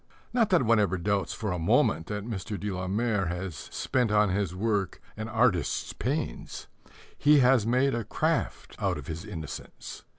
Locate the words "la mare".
2.71-3.27